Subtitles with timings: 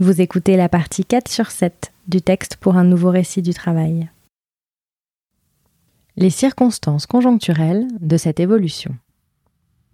[0.00, 4.08] Vous écoutez la partie 4 sur 7 du texte pour un nouveau récit du travail.
[6.14, 8.94] Les circonstances conjoncturelles de cette évolution.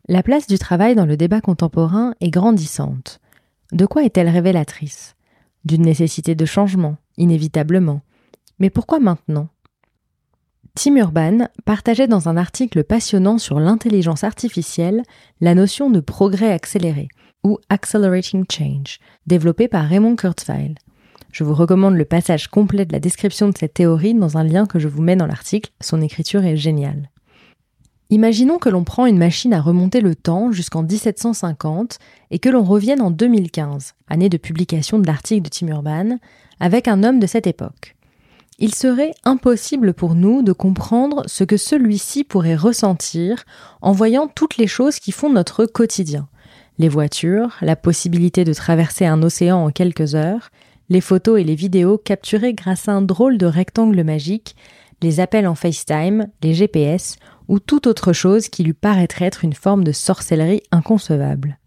[0.07, 3.19] La place du travail dans le débat contemporain est grandissante.
[3.73, 5.17] De quoi est-elle révélatrice?
[5.65, 8.03] D'une nécessité de changement, inévitablement.
[8.59, 9.49] Mais pourquoi maintenant?
[10.77, 15.05] Tim Urban partageait dans un article passionnant sur l'intelligence artificielle
[15.41, 17.07] la notion de progrès accéléré,
[17.45, 18.99] ou Accelerating Change,
[19.29, 20.75] développé par Raymond Kurzweil.
[21.31, 24.67] Je vous recommande le passage complet de la description de cette théorie dans un lien
[24.67, 27.09] que je vous mets dans l'article, son écriture est géniale.
[28.11, 31.99] Imaginons que l'on prend une machine à remonter le temps jusqu'en 1750
[32.33, 36.19] et que l'on revienne en 2015, année de publication de l'article de Tim Urban,
[36.59, 37.95] avec un homme de cette époque.
[38.61, 43.45] Il serait impossible pour nous de comprendre ce que celui-ci pourrait ressentir
[43.83, 46.29] en voyant toutes les choses qui font notre quotidien,
[46.79, 50.51] les voitures, la possibilité de traverser un océan en quelques heures,
[50.89, 54.55] les photos et les vidéos capturées grâce à un drôle de rectangle magique,
[55.03, 57.17] les appels en FaceTime, les GPS
[57.49, 61.59] ou toute autre chose qui lui paraîtrait être une forme de sorcellerie inconcevable.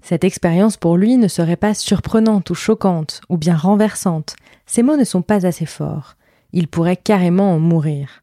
[0.00, 4.36] Cette expérience pour lui ne serait pas surprenante ou choquante ou bien renversante.
[4.66, 6.16] Ces mots ne sont pas assez forts.
[6.54, 8.22] Il pourrait carrément en mourir.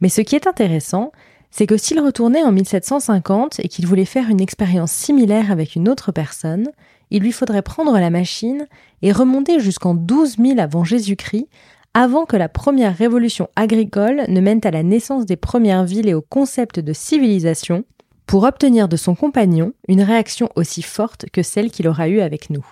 [0.00, 1.10] Mais ce qui est intéressant,
[1.50, 5.88] c'est que s'il retournait en 1750 et qu'il voulait faire une expérience similaire avec une
[5.88, 6.70] autre personne,
[7.10, 8.68] il lui faudrait prendre la machine
[9.02, 11.48] et remonter jusqu'en 12 000 avant Jésus-Christ,
[11.94, 16.14] avant que la première révolution agricole ne mène à la naissance des premières villes et
[16.14, 17.84] au concept de civilisation,
[18.26, 22.50] pour obtenir de son compagnon une réaction aussi forte que celle qu'il aura eue avec
[22.50, 22.64] nous.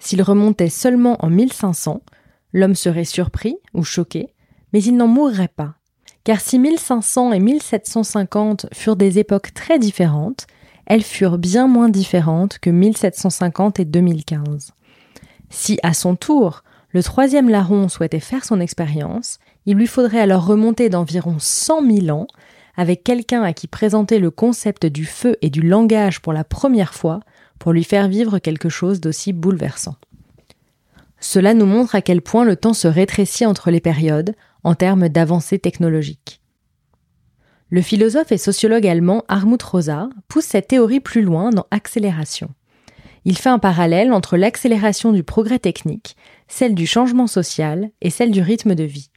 [0.00, 2.00] S'il remontait seulement en 1500,
[2.56, 4.30] l'homme serait surpris ou choqué,
[4.72, 5.74] mais il n'en mourrait pas,
[6.24, 10.46] car si 1500 et 1750 furent des époques très différentes,
[10.86, 14.72] elles furent bien moins différentes que 1750 et 2015.
[15.50, 20.46] Si, à son tour, le troisième larron souhaitait faire son expérience, il lui faudrait alors
[20.46, 22.26] remonter d'environ 100 000 ans
[22.76, 26.94] avec quelqu'un à qui présenter le concept du feu et du langage pour la première
[26.94, 27.20] fois
[27.58, 29.96] pour lui faire vivre quelque chose d'aussi bouleversant.
[31.20, 34.34] Cela nous montre à quel point le temps se rétrécit entre les périodes,
[34.64, 36.40] en termes d'avancées technologiques.
[37.70, 42.50] Le philosophe et sociologue allemand Armut Rosa pousse cette théorie plus loin dans Accélération.
[43.24, 46.16] Il fait un parallèle entre l'accélération du progrès technique,
[46.46, 49.10] celle du changement social et celle du rythme de vie.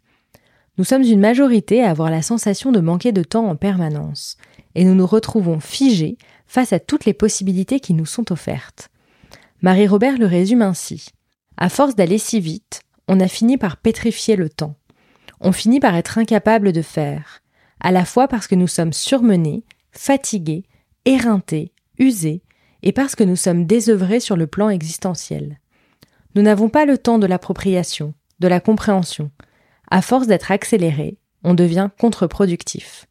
[0.79, 4.37] Nous sommes une majorité à avoir la sensation de manquer de temps en permanence,
[4.73, 6.17] et nous nous retrouvons figés
[6.47, 8.89] face à toutes les possibilités qui nous sont offertes.
[9.61, 11.09] Marie-Robert le résume ainsi.
[11.59, 14.80] À force d'aller si vite, on a fini par pétrifier le temps
[15.42, 17.42] on finit par être incapable de faire,
[17.80, 20.66] à la fois parce que nous sommes surmenés, fatigués,
[21.06, 22.44] éreintés, usés,
[22.81, 25.59] et parce que nous sommes désœuvrés sur le plan existentiel.
[26.36, 29.31] Nous n'avons pas le temps de l'appropriation, de la compréhension.
[29.91, 33.06] À force d'être accélérés, on devient contre-productif.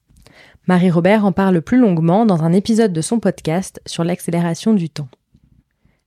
[0.66, 5.08] Marie-Robert en parle plus longuement dans un épisode de son podcast sur l'accélération du temps.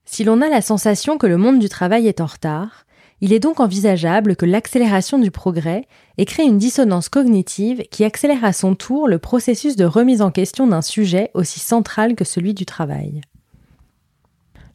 [0.05, 2.85] Si l'on a la sensation que le monde du travail est en retard,
[3.21, 8.43] il est donc envisageable que l'accélération du progrès ait créé une dissonance cognitive qui accélère
[8.43, 12.55] à son tour le processus de remise en question d'un sujet aussi central que celui
[12.55, 13.21] du travail.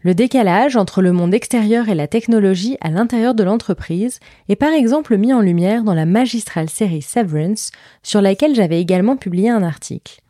[0.00, 4.72] Le décalage entre le monde extérieur et la technologie à l'intérieur de l'entreprise est par
[4.72, 7.72] exemple mis en lumière dans la magistrale série Severance,
[8.04, 10.20] sur laquelle j'avais également publié un article.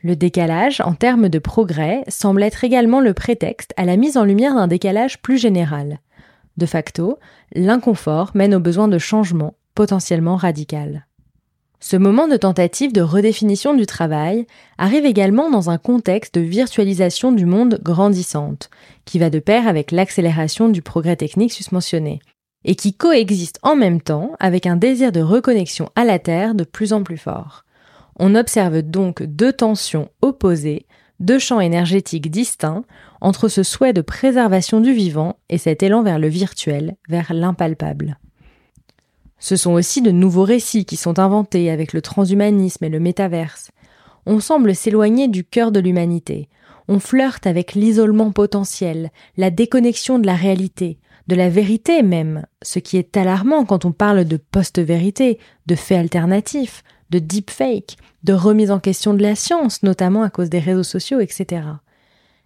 [0.00, 4.24] Le décalage, en termes de progrès, semble être également le prétexte à la mise en
[4.24, 5.98] lumière d'un décalage plus général.
[6.56, 7.18] De facto,
[7.54, 11.06] l'inconfort mène au besoin de changement, potentiellement radical.
[11.80, 14.46] Ce moment de tentative de redéfinition du travail
[14.78, 18.70] arrive également dans un contexte de virtualisation du monde grandissante,
[19.04, 22.20] qui va de pair avec l'accélération du progrès technique susmentionné,
[22.64, 26.64] et qui coexiste en même temps avec un désir de reconnexion à la Terre de
[26.64, 27.64] plus en plus fort.
[28.18, 30.86] On observe donc deux tensions opposées
[31.20, 32.84] deux champs énergétiques distincts
[33.20, 38.18] entre ce souhait de préservation du vivant et cet élan vers le virtuel, vers l'impalpable.
[39.40, 43.70] Ce sont aussi de nouveaux récits qui sont inventés avec le transhumanisme et le métaverse.
[44.26, 46.48] On semble s'éloigner du cœur de l'humanité.
[46.88, 50.98] On flirte avec l'isolement potentiel, la déconnexion de la réalité,
[51.28, 55.98] de la vérité même, ce qui est alarmant quand on parle de post-vérité, de faits
[55.98, 60.82] alternatifs, de deepfake, de remise en question de la science, notamment à cause des réseaux
[60.82, 61.62] sociaux, etc.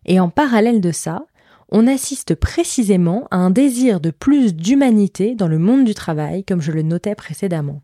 [0.04, 1.24] Et en parallèle de ça,
[1.70, 6.60] on assiste précisément à un désir de plus d'humanité dans le monde du travail, comme
[6.60, 7.80] je le notais précédemment.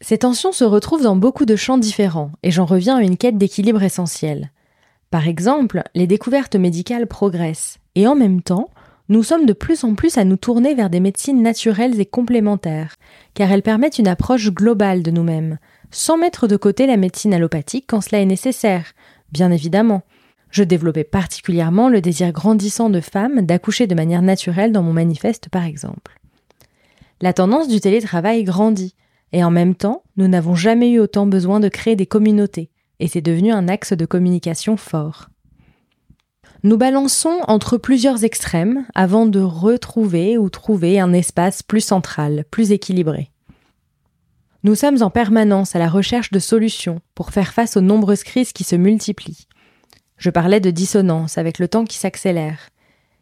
[0.00, 3.36] Ces tensions se retrouvent dans beaucoup de champs différents, et j'en reviens à une quête
[3.36, 4.50] d'équilibre essentielle.
[5.10, 8.70] Par exemple, les découvertes médicales progressent, et en même temps,
[9.10, 12.94] nous sommes de plus en plus à nous tourner vers des médecines naturelles et complémentaires,
[13.34, 15.58] car elles permettent une approche globale de nous-mêmes,
[15.90, 18.92] sans mettre de côté la médecine allopathique quand cela est nécessaire,
[19.32, 20.02] bien évidemment.
[20.52, 25.48] Je développais particulièrement le désir grandissant de femmes d'accoucher de manière naturelle dans mon manifeste
[25.48, 26.20] par exemple.
[27.20, 28.94] La tendance du télétravail grandit,
[29.32, 32.70] et en même temps, nous n'avons jamais eu autant besoin de créer des communautés,
[33.00, 35.30] et c'est devenu un axe de communication fort.
[36.62, 42.70] Nous balançons entre plusieurs extrêmes avant de retrouver ou trouver un espace plus central, plus
[42.70, 43.30] équilibré.
[44.62, 48.52] Nous sommes en permanence à la recherche de solutions pour faire face aux nombreuses crises
[48.52, 49.46] qui se multiplient.
[50.18, 52.68] Je parlais de dissonance avec le temps qui s'accélère.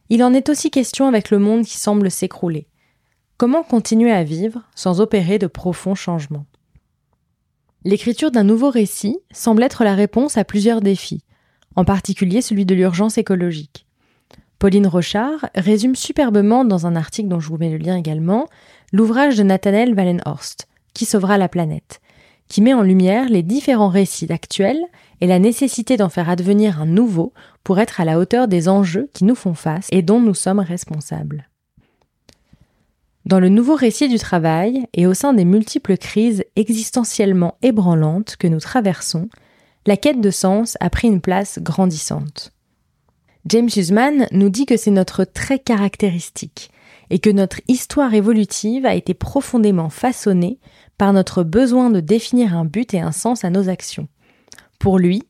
[0.08, 2.66] Il en est aussi question avec le monde qui semble s'écrouler.
[3.36, 6.46] Comment continuer à vivre sans opérer de profonds changements?
[7.84, 11.22] L'écriture d'un nouveau récit semble être la réponse à plusieurs défis,
[11.76, 13.86] en particulier celui de l'urgence écologique.
[14.58, 18.48] Pauline Rochard résume superbement dans un article dont je vous mets le lien également
[18.92, 22.00] l'ouvrage de Nathanael Wallenhorst, Qui sauvera la planète,
[22.48, 24.82] qui met en lumière les différents récits actuels
[25.20, 27.32] et la nécessité d'en faire advenir un nouveau
[27.62, 30.60] pour être à la hauteur des enjeux qui nous font face et dont nous sommes
[30.60, 31.48] responsables.
[33.26, 38.46] Dans le nouveau récit du travail et au sein des multiples crises existentiellement ébranlantes que
[38.46, 39.28] nous traversons,
[39.88, 42.52] la quête de sens a pris une place grandissante.
[43.46, 46.70] James Huseman nous dit que c'est notre trait caractéristique
[47.08, 50.58] et que notre histoire évolutive a été profondément façonnée
[50.98, 54.08] par notre besoin de définir un but et un sens à nos actions.
[54.78, 55.22] Pour lui,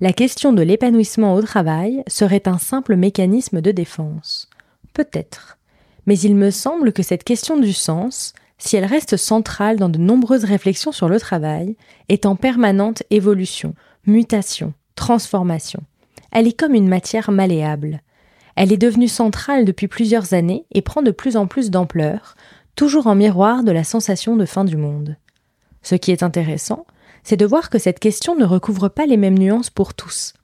[0.00, 4.48] la question de l'épanouissement au travail serait un simple mécanisme de défense.
[4.94, 5.58] Peut-être.
[6.06, 9.98] Mais il me semble que cette question du sens, si elle reste centrale dans de
[9.98, 11.76] nombreuses réflexions sur le travail,
[12.08, 13.74] est en permanente évolution,
[14.06, 15.82] mutation, transformation.
[16.30, 18.02] Elle est comme une matière malléable.
[18.54, 22.36] Elle est devenue centrale depuis plusieurs années et prend de plus en plus d'ampleur,
[22.74, 25.16] toujours en miroir de la sensation de fin du monde.
[25.82, 26.86] Ce qui est intéressant,
[27.22, 30.34] c'est de voir que cette question ne recouvre pas les mêmes nuances pour tous,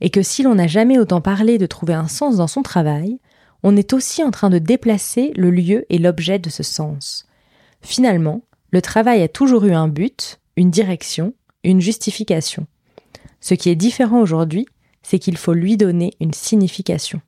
[0.00, 3.18] et que si l'on n'a jamais autant parlé de trouver un sens dans son travail,
[3.62, 7.26] on est aussi en train de déplacer le lieu et l'objet de ce sens.
[7.80, 11.34] Finalement, le travail a toujours eu un but, une direction,
[11.64, 12.66] une justification.
[13.46, 14.66] Ce qui est différent aujourd'hui,
[15.04, 17.20] c'est qu'il faut lui donner une signification.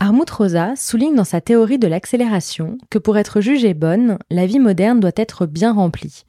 [0.00, 4.60] Armut Rosa souligne dans sa théorie de l'accélération que pour être jugée bonne, la vie
[4.60, 6.24] moderne doit être bien remplie.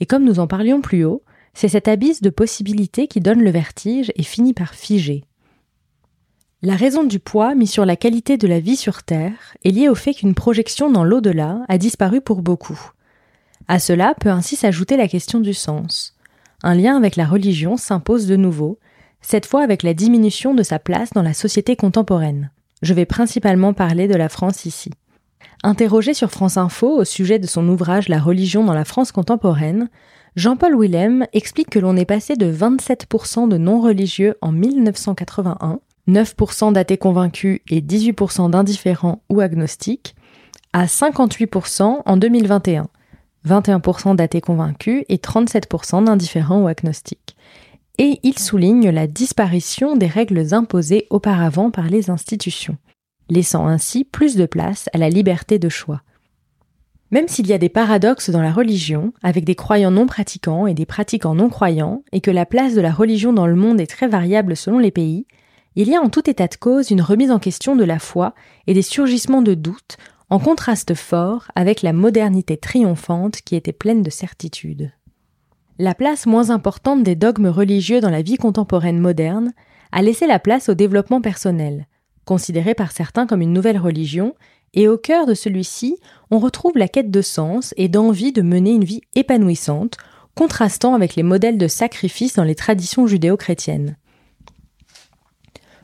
[0.00, 1.22] Et comme nous en parlions plus haut,
[1.52, 5.24] c'est cet abysse de possibilités qui donne le vertige et finit par figer.
[6.62, 9.90] La raison du poids mis sur la qualité de la vie sur Terre est liée
[9.90, 12.80] au fait qu'une projection dans l'au-delà a disparu pour beaucoup.
[13.68, 16.11] À cela peut ainsi s'ajouter la question du sens
[16.62, 18.78] un lien avec la religion s'impose de nouveau,
[19.20, 22.50] cette fois avec la diminution de sa place dans la société contemporaine.
[22.82, 24.90] Je vais principalement parler de la France ici.
[25.62, 29.88] Interrogé sur France Info au sujet de son ouvrage La religion dans la France contemporaine,
[30.34, 36.98] Jean-Paul Willem explique que l'on est passé de 27% de non-religieux en 1981, 9% d'athées
[36.98, 40.16] convaincus et 18% d'indifférents ou agnostiques,
[40.72, 42.88] à 58% en 2021,
[43.46, 47.36] 21% d'athées convaincus et 37% d'indifférents ou agnostiques.
[47.98, 52.78] Et il souligne la disparition des règles imposées auparavant par les institutions,
[53.28, 56.02] laissant ainsi plus de place à la liberté de choix.
[57.10, 60.72] Même s'il y a des paradoxes dans la religion, avec des croyants non pratiquants et
[60.72, 63.86] des pratiquants non croyants, et que la place de la religion dans le monde est
[63.86, 65.26] très variable selon les pays,
[65.76, 68.34] il y a en tout état de cause une remise en question de la foi
[68.66, 69.96] et des surgissements de doutes
[70.32, 74.90] en contraste fort avec la modernité triomphante qui était pleine de certitudes.
[75.78, 79.52] La place moins importante des dogmes religieux dans la vie contemporaine moderne
[79.92, 81.86] a laissé la place au développement personnel,
[82.24, 84.34] considéré par certains comme une nouvelle religion,
[84.72, 85.98] et au cœur de celui-ci,
[86.30, 89.98] on retrouve la quête de sens et d'envie de mener une vie épanouissante,
[90.34, 93.98] contrastant avec les modèles de sacrifice dans les traditions judéo-chrétiennes.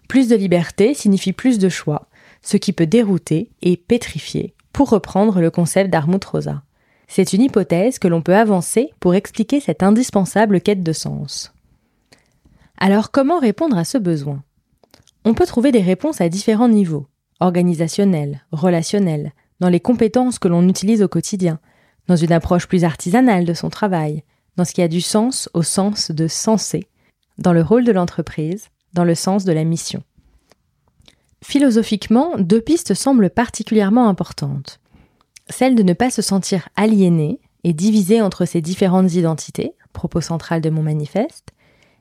[0.08, 2.07] Plus de liberté signifie plus de choix,
[2.42, 6.62] ce qui peut dérouter et pétrifier, pour reprendre le concept d'Armut Rosa.
[7.08, 11.52] C'est une hypothèse que l'on peut avancer pour expliquer cette indispensable quête de sens.
[12.76, 14.42] Alors comment répondre à ce besoin?
[15.24, 17.06] On peut trouver des réponses à différents niveaux,
[17.40, 21.58] organisationnels, relationnels, dans les compétences que l'on utilise au quotidien,
[22.06, 24.22] dans une approche plus artisanale de son travail,
[24.56, 26.88] dans ce qui a du sens au sens de sensé,
[27.38, 30.02] dans le rôle de l'entreprise, dans le sens de la mission.
[31.42, 34.80] Philosophiquement, deux pistes semblent particulièrement importantes.
[35.48, 40.60] Celle de ne pas se sentir aliéné et divisé entre ces différentes identités, propos central
[40.60, 41.50] de mon manifeste,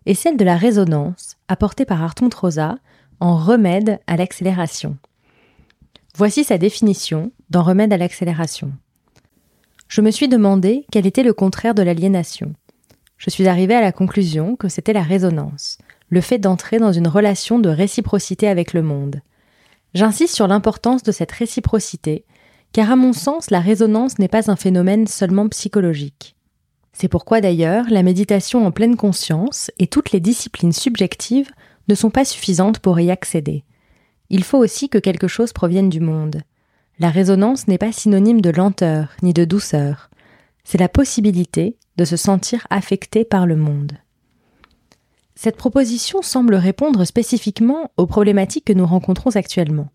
[0.06, 2.77] et celle de la résonance, apporté par Arton Troza
[3.20, 4.98] en Remède à l'accélération.
[6.15, 8.74] Voici sa définition dans Remède à l'accélération.
[9.88, 12.53] Je me suis demandé quel était le contraire de l'aliénation.
[13.17, 15.77] Je suis arrivé à la conclusion que c'était la résonance,
[16.10, 19.22] le fait d'entrer dans une relation de réciprocité avec le monde.
[19.98, 22.24] J'insiste sur l'importance de cette réciprocité,
[22.72, 26.36] car à mon sens, la résonance n'est pas un phénomène seulement psychologique.
[26.94, 31.50] C'est pourquoi d'ailleurs la méditation en pleine conscience et toutes les disciplines subjectives
[31.88, 33.63] ne sont pas suffisantes pour y accéder.
[34.30, 36.44] Il faut aussi que quelque chose provienne du monde.
[37.00, 40.12] La résonance n'est pas synonyme de lenteur ni de douceur.
[40.63, 43.94] C'est la possibilité de se sentir affecté par le monde.
[45.39, 49.89] Cette proposition semble répondre spécifiquement aux problématiques que nous rencontrons actuellement.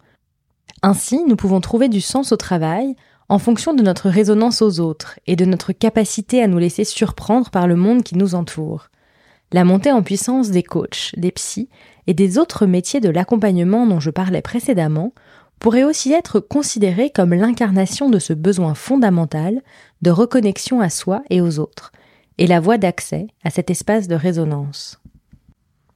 [0.82, 2.94] Ainsi, nous pouvons trouver du sens au travail
[3.28, 7.50] en fonction de notre résonance aux autres et de notre capacité à nous laisser surprendre
[7.50, 8.86] par le monde qui nous entoure.
[9.50, 11.68] La montée en puissance des coachs, des psys
[12.06, 15.12] et des autres métiers de l'accompagnement dont je parlais précédemment
[15.58, 19.60] pourrait aussi être considérée comme l'incarnation de ce besoin fondamental
[20.02, 21.90] de reconnexion à soi et aux autres,
[22.38, 25.01] et la voie d'accès à cet espace de résonance.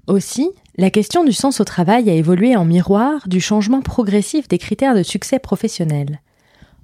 [0.06, 4.58] Aussi, la question du sens au travail a évolué en miroir du changement progressif des
[4.58, 6.20] critères de succès professionnel.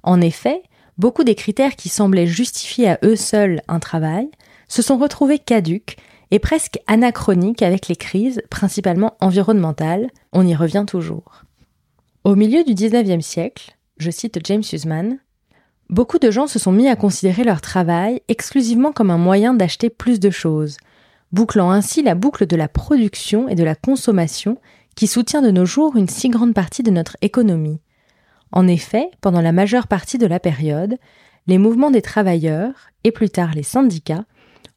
[0.03, 0.61] En effet,
[0.97, 4.29] beaucoup des critères qui semblaient justifier à eux seuls un travail
[4.67, 5.97] se sont retrouvés caduques
[6.31, 11.43] et presque anachroniques avec les crises, principalement environnementales, on y revient toujours.
[12.23, 15.19] Au milieu du XIXe siècle, je cite James Huseman,
[15.89, 19.89] beaucoup de gens se sont mis à considérer leur travail exclusivement comme un moyen d'acheter
[19.89, 20.77] plus de choses,
[21.33, 24.57] bouclant ainsi la boucle de la production et de la consommation
[24.95, 27.81] qui soutient de nos jours une si grande partie de notre économie.
[28.51, 30.97] En effet, pendant la majeure partie de la période,
[31.47, 32.73] les mouvements des travailleurs,
[33.03, 34.25] et plus tard les syndicats,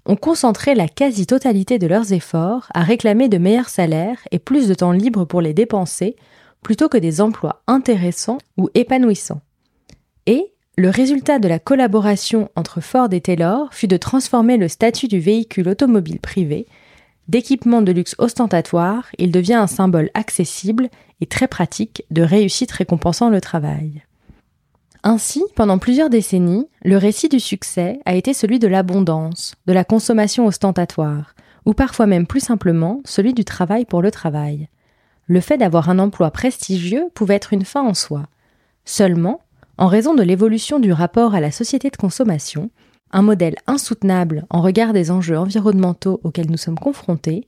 [0.06, 4.74] ont concentré la quasi-totalité de leurs efforts à réclamer de meilleurs salaires et plus de
[4.74, 6.16] temps libre pour les dépenser,
[6.62, 9.42] plutôt que des emplois intéressants ou épanouissants.
[10.26, 15.08] Et le résultat de la collaboration entre Ford et Taylor fut de transformer le statut
[15.08, 16.66] du véhicule automobile privé.
[17.28, 20.90] D'équipement de luxe ostentatoire, il devient un symbole accessible
[21.22, 24.02] et très pratique de réussite récompensant le travail.
[25.02, 29.84] Ainsi, pendant plusieurs décennies, le récit du succès a été celui de l'abondance, de la
[29.84, 34.68] consommation ostentatoire, ou parfois même plus simplement celui du travail pour le travail.
[35.26, 38.24] Le fait d'avoir un emploi prestigieux pouvait être une fin en soi.
[38.84, 39.40] Seulement,
[39.78, 42.70] en raison de l'évolution du rapport à la société de consommation,
[43.10, 47.46] un modèle insoutenable en regard des enjeux environnementaux auxquels nous sommes confrontés,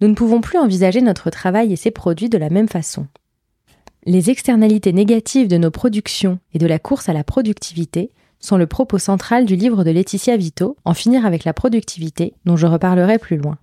[0.00, 3.06] nous ne pouvons plus envisager notre travail et ses produits de la même façon.
[4.06, 8.66] Les externalités négatives de nos productions et de la course à la productivité sont le
[8.66, 13.18] propos central du livre de Laetitia Vito, En finir avec la productivité, dont je reparlerai
[13.18, 13.56] plus loin.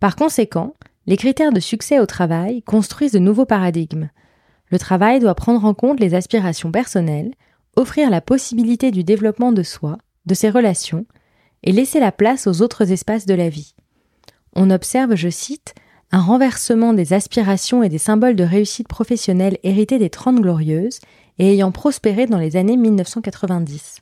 [0.00, 0.74] Par conséquent,
[1.06, 4.08] les critères de succès au travail construisent de nouveaux paradigmes.
[4.70, 7.32] Le travail doit prendre en compte les aspirations personnelles,
[7.76, 11.06] offrir la possibilité du développement de soi, de ses relations,
[11.62, 13.74] et laisser la place aux autres espaces de la vie
[14.56, 15.74] on observe, je cite,
[16.10, 20.98] un renversement des aspirations et des symboles de réussite professionnelle hérités des Trente Glorieuses
[21.38, 23.98] et ayant prospéré dans les années 1990.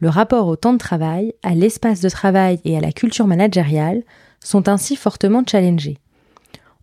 [0.00, 4.02] Le rapport au temps de travail, à l'espace de travail et à la culture managériale
[4.40, 5.98] sont ainsi fortement challengés.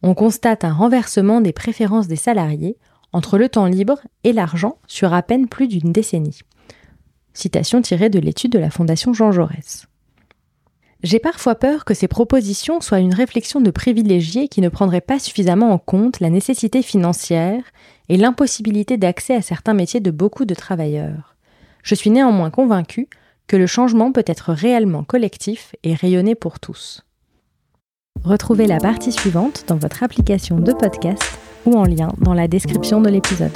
[0.04, 2.78] On constate un renversement des préférences des salariés
[3.14, 6.40] entre le temps libre et l'argent sur à peine plus d'une décennie.
[7.34, 9.88] Citation tirée de l'étude de la Fondation Jean Jaurès.
[11.04, 15.18] J'ai parfois peur que ces propositions soient une réflexion de privilégiés qui ne prendraient pas
[15.18, 17.64] suffisamment en compte la nécessité financière
[18.08, 21.36] et l'impossibilité d'accès à certains métiers de beaucoup de travailleurs.
[21.82, 23.08] Je suis néanmoins convaincu
[23.48, 27.04] que le changement peut être réellement collectif et rayonné pour tous.
[28.24, 33.02] Retrouvez la partie suivante dans votre application de podcast ou en lien dans la description
[33.02, 33.52] de l'épisode.